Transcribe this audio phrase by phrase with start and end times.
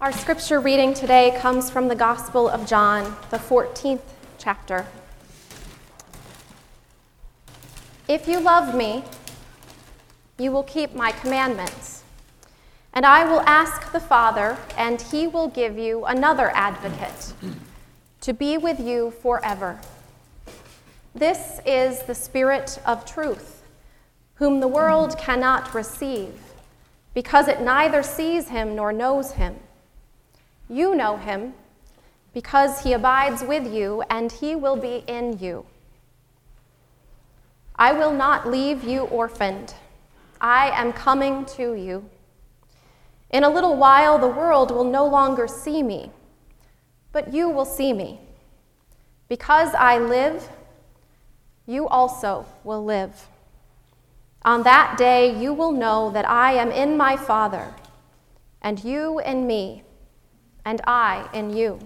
[0.00, 4.00] Our scripture reading today comes from the Gospel of John, the 14th
[4.38, 4.86] chapter.
[8.08, 9.04] If you love me,
[10.38, 12.02] you will keep my commandments.
[12.94, 17.34] And I will ask the Father, and he will give you another advocate
[18.22, 19.78] to be with you forever.
[21.14, 23.64] This is the Spirit of truth,
[24.36, 26.40] whom the world cannot receive,
[27.12, 29.56] because it neither sees him nor knows him.
[30.70, 31.54] You know him,
[32.32, 35.66] because he abides with you, and he will be in you.
[37.74, 39.74] I will not leave you orphaned.
[40.40, 42.08] I am coming to you.
[43.30, 46.12] In a little while, the world will no longer see me,
[47.10, 48.20] but you will see me.
[49.28, 50.48] Because I live,
[51.66, 53.26] you also will live.
[54.42, 57.74] On that day, you will know that I am in my Father,
[58.62, 59.82] and you in me,
[60.64, 61.78] and I in you.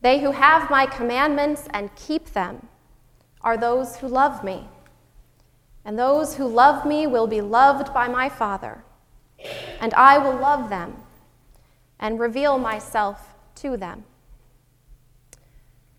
[0.00, 2.66] They who have my commandments and keep them
[3.40, 4.66] are those who love me.
[5.84, 8.84] And those who love me will be loved by my Father,
[9.80, 10.96] and I will love them
[11.98, 14.04] and reveal myself to them.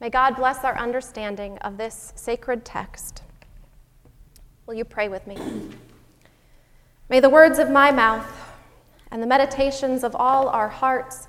[0.00, 3.22] May God bless our understanding of this sacred text.
[4.66, 5.36] Will you pray with me?
[7.08, 8.26] May the words of my mouth
[9.10, 11.28] and the meditations of all our hearts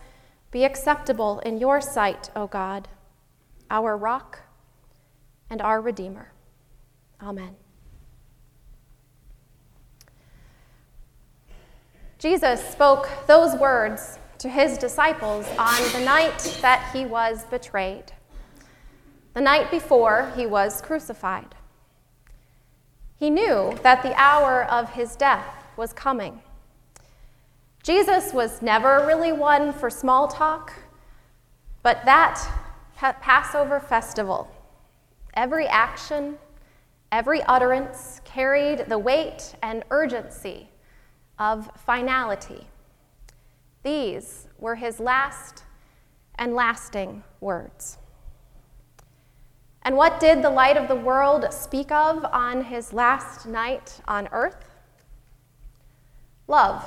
[0.51, 2.87] be acceptable in your sight, O God,
[3.69, 4.39] our rock
[5.49, 6.31] and our Redeemer.
[7.21, 7.55] Amen.
[12.17, 18.11] Jesus spoke those words to his disciples on the night that he was betrayed
[19.37, 21.53] the night before he was crucified.
[23.19, 25.45] He knew that the hour of his death
[25.77, 26.41] was coming.
[27.87, 30.73] Jesus was never really one for small talk,
[31.83, 32.45] but that
[32.97, 34.51] Passover festival,
[35.35, 36.37] every action,
[37.13, 40.67] every utterance carried the weight and urgency
[41.39, 42.67] of finality.
[43.83, 45.63] These were his last
[46.35, 47.99] and lasting words.
[49.83, 54.27] And what did the light of the world speak of on his last night on
[54.33, 54.65] earth?
[56.49, 56.85] Love,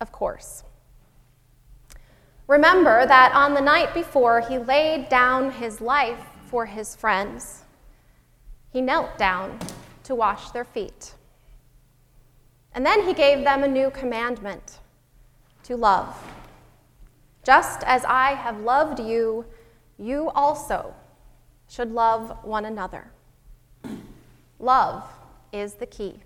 [0.00, 0.62] of course.
[2.46, 7.64] Remember that on the night before he laid down his life for his friends,
[8.70, 9.58] he knelt down
[10.04, 11.14] to wash their feet.
[12.72, 14.78] And then he gave them a new commandment
[15.64, 16.16] to love.
[17.42, 19.44] Just as I have loved you,
[19.98, 20.94] you also
[21.68, 23.10] should love one another.
[24.58, 25.04] Love
[25.52, 26.20] is the key.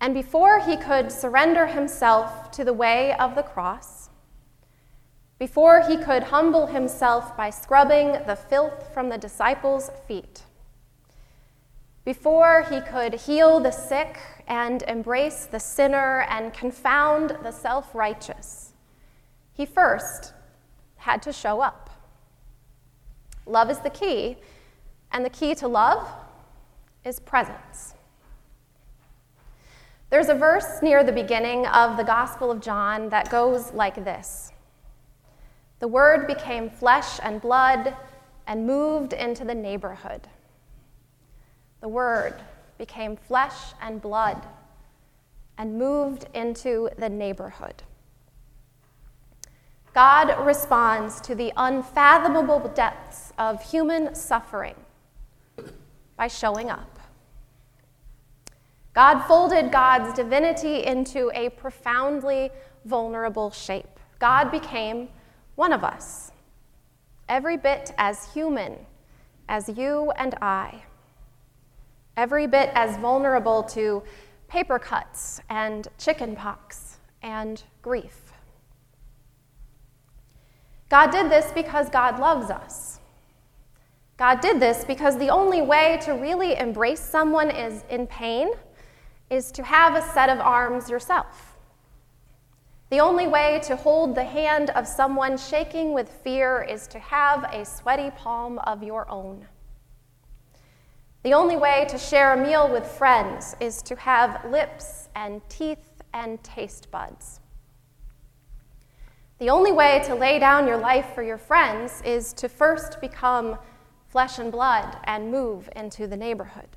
[0.00, 4.10] And before he could surrender himself to the way of the cross,
[5.38, 10.44] before he could humble himself by scrubbing the filth from the disciples' feet,
[12.04, 18.72] before he could heal the sick and embrace the sinner and confound the self righteous,
[19.52, 20.32] he first
[20.98, 21.90] had to show up.
[23.44, 24.36] Love is the key,
[25.10, 26.08] and the key to love
[27.04, 27.95] is presence.
[30.16, 34.50] There's a verse near the beginning of the Gospel of John that goes like this
[35.78, 37.94] The Word became flesh and blood
[38.46, 40.26] and moved into the neighborhood.
[41.82, 42.32] The Word
[42.78, 44.42] became flesh and blood
[45.58, 47.82] and moved into the neighborhood.
[49.92, 54.76] God responds to the unfathomable depths of human suffering
[56.16, 56.95] by showing up.
[58.96, 62.48] God folded God's divinity into a profoundly
[62.86, 64.00] vulnerable shape.
[64.18, 65.10] God became
[65.54, 66.32] one of us,
[67.28, 68.74] every bit as human
[69.50, 70.82] as you and I,
[72.16, 74.02] every bit as vulnerable to
[74.48, 78.32] paper cuts and chicken pox and grief.
[80.88, 83.00] God did this because God loves us.
[84.16, 88.52] God did this because the only way to really embrace someone is in pain
[89.30, 91.56] is to have a set of arms yourself.
[92.90, 97.42] The only way to hold the hand of someone shaking with fear is to have
[97.52, 99.46] a sweaty palm of your own.
[101.24, 106.02] The only way to share a meal with friends is to have lips and teeth
[106.14, 107.40] and taste buds.
[109.38, 113.58] The only way to lay down your life for your friends is to first become
[114.06, 116.68] flesh and blood and move into the neighborhood.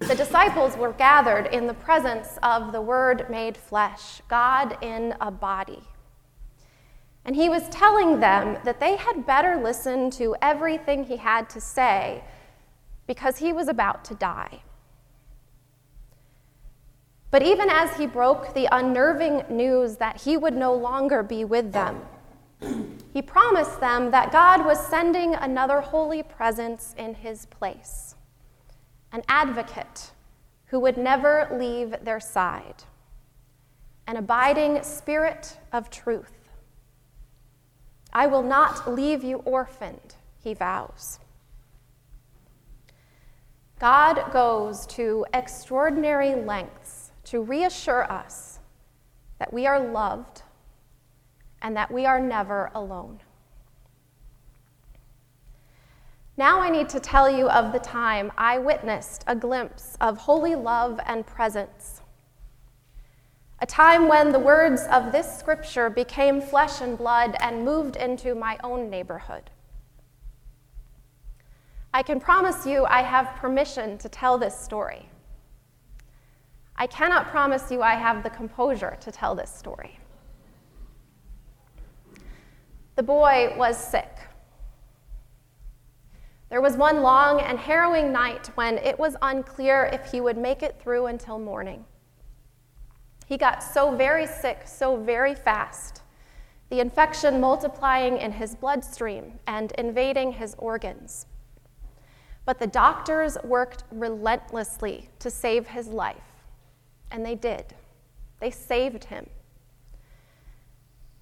[0.00, 5.30] The disciples were gathered in the presence of the Word made flesh, God in a
[5.30, 5.82] body.
[7.24, 11.60] And he was telling them that they had better listen to everything he had to
[11.60, 12.24] say
[13.06, 14.62] because he was about to die.
[17.30, 21.72] But even as he broke the unnerving news that he would no longer be with
[21.72, 22.00] them,
[23.12, 28.14] he promised them that God was sending another holy presence in his place,
[29.12, 30.12] an advocate
[30.66, 32.84] who would never leave their side,
[34.06, 36.50] an abiding spirit of truth.
[38.12, 41.18] I will not leave you orphaned, he vows.
[43.78, 48.58] God goes to extraordinary lengths to reassure us
[49.38, 50.42] that we are loved
[51.62, 53.20] and that we are never alone.
[56.38, 60.54] Now I need to tell you of the time I witnessed a glimpse of holy
[60.54, 62.00] love and presence.
[63.58, 68.36] A time when the words of this scripture became flesh and blood and moved into
[68.36, 69.50] my own neighborhood.
[71.92, 75.08] I can promise you I have permission to tell this story.
[76.76, 79.98] I cannot promise you I have the composure to tell this story.
[82.94, 84.17] The boy was sick.
[86.50, 90.62] There was one long and harrowing night when it was unclear if he would make
[90.62, 91.84] it through until morning.
[93.26, 96.02] He got so very sick so very fast,
[96.70, 101.26] the infection multiplying in his bloodstream and invading his organs.
[102.46, 106.16] But the doctors worked relentlessly to save his life,
[107.10, 107.74] and they did.
[108.40, 109.28] They saved him.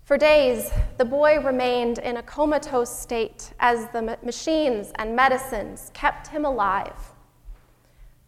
[0.07, 6.29] For days, the boy remained in a comatose state as the machines and medicines kept
[6.29, 7.13] him alive,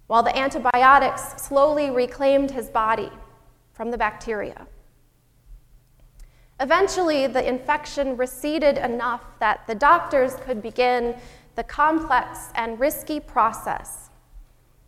[0.08, 3.12] while the antibiotics slowly reclaimed his body
[3.74, 4.66] from the bacteria.
[6.58, 11.14] Eventually, the infection receded enough that the doctors could begin
[11.54, 14.10] the complex and risky process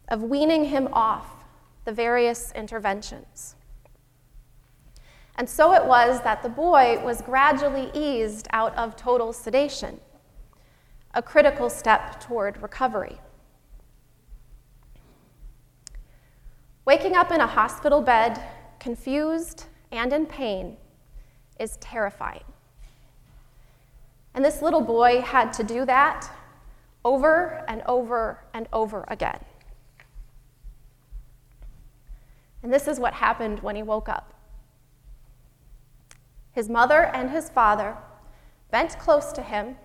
[0.08, 1.44] of weaning him off
[1.84, 3.54] the various interventions.
[5.40, 9.98] And so it was that the boy was gradually eased out of total sedation,
[11.14, 13.18] a critical step toward recovery.
[16.84, 18.38] Waking up in a hospital bed,
[18.80, 20.76] confused and in pain,
[21.58, 22.44] is terrifying.
[24.34, 26.30] And this little boy had to do that
[27.02, 29.42] over and over and over again.
[32.62, 34.34] And this is what happened when he woke up.
[36.52, 37.96] His mother and his father
[38.70, 39.76] bent close to him,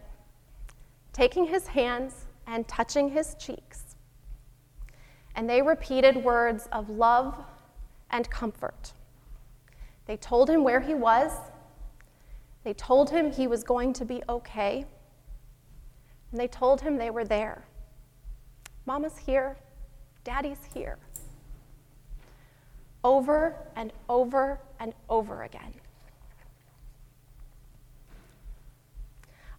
[1.13, 3.95] taking his hands and touching his cheeks.
[5.35, 7.35] And they repeated words of love
[8.09, 8.93] and comfort.
[10.05, 11.31] They told him where he was,
[12.63, 14.85] they told him he was going to be okay,
[16.31, 17.65] and they told him they were there.
[18.87, 19.57] Mama's here,
[20.23, 20.97] Daddy's here.
[23.03, 25.73] Over and over and over again.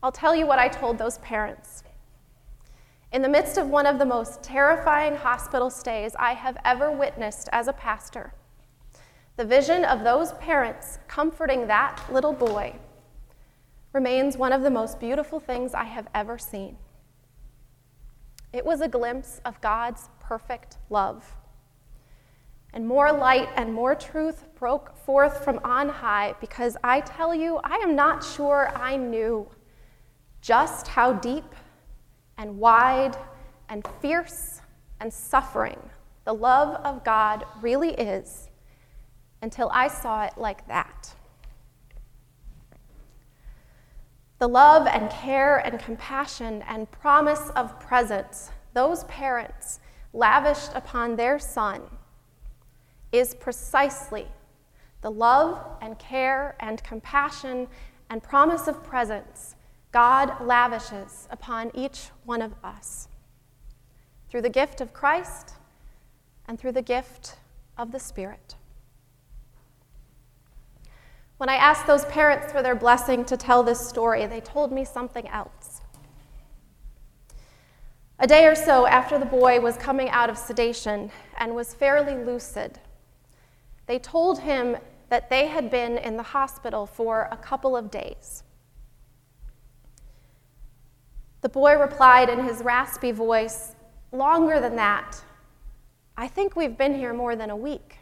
[0.06, 1.82] I'll tell you what I told those parents.
[3.10, 7.48] In the midst of one of the most terrifying hospital stays I have ever witnessed
[7.50, 8.32] as a pastor,
[9.36, 12.76] the vision of those parents comforting that little boy
[13.92, 16.76] remains one of the most beautiful things I have ever seen.
[18.52, 21.34] It was a glimpse of God's perfect love.
[22.72, 27.58] And more light and more truth broke forth from on high because I tell you,
[27.64, 29.50] I am not sure I knew
[30.46, 31.56] just how deep
[32.38, 33.16] and wide
[33.68, 34.60] and fierce
[35.00, 35.76] and suffering
[36.24, 38.48] the love of God really is
[39.42, 41.12] until I saw it like that.
[44.38, 49.80] The love and care and compassion and promise of presence those parents
[50.12, 51.82] lavished upon their son
[53.10, 54.28] is precisely
[55.00, 57.66] the love and care and compassion
[58.10, 59.55] and promise of presence
[59.96, 63.08] God lavishes upon each one of us
[64.28, 65.54] through the gift of Christ
[66.46, 67.36] and through the gift
[67.78, 68.56] of the Spirit.
[71.38, 74.84] When I asked those parents for their blessing to tell this story, they told me
[74.84, 75.80] something else.
[78.18, 82.22] A day or so after the boy was coming out of sedation and was fairly
[82.22, 82.80] lucid,
[83.86, 84.76] they told him
[85.08, 88.42] that they had been in the hospital for a couple of days.
[91.46, 93.76] The boy replied in his raspy voice,
[94.10, 95.22] Longer than that.
[96.16, 97.98] I think we've been here more than a week.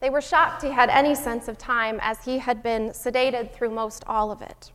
[0.00, 3.68] They were shocked he had any sense of time, as he had been sedated through
[3.68, 4.72] most all of it.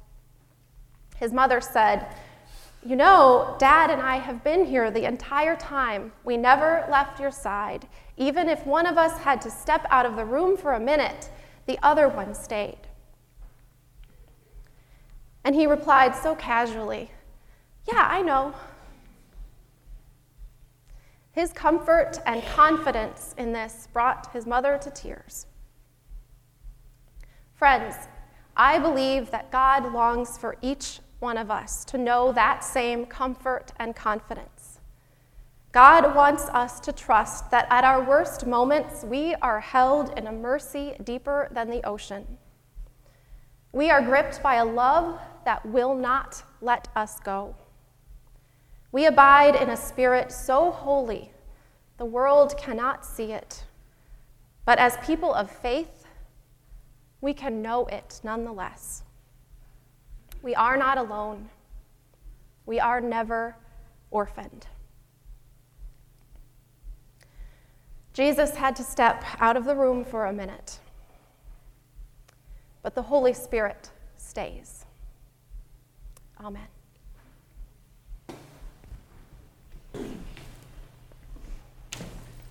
[1.15, 2.15] His mother said,
[2.85, 6.11] You know, Dad and I have been here the entire time.
[6.23, 7.87] We never left your side.
[8.17, 11.31] Even if one of us had to step out of the room for a minute,
[11.65, 12.86] the other one stayed.
[15.47, 17.09] And he replied so casually,
[17.87, 18.53] Yeah, I know.
[21.31, 25.45] His comfort and confidence in this brought his mother to tears.
[27.55, 27.95] Friends,
[28.57, 33.71] I believe that God longs for each one of us to know that same comfort
[33.79, 34.81] and confidence.
[35.71, 40.31] God wants us to trust that at our worst moments, we are held in a
[40.33, 42.37] mercy deeper than the ocean.
[43.71, 47.55] We are gripped by a love that will not let us go.
[48.91, 51.31] We abide in a spirit so holy,
[51.97, 53.63] the world cannot see it.
[54.65, 56.05] But as people of faith,
[57.21, 59.03] we can know it nonetheless.
[60.41, 61.49] We are not alone.
[62.65, 63.55] We are never
[64.11, 64.67] orphaned.
[68.11, 70.79] Jesus had to step out of the room for a minute,
[72.83, 74.76] but the Holy Spirit stays.
[76.39, 76.76] Amen.